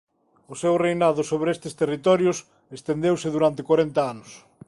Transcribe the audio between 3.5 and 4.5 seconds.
corenta anos.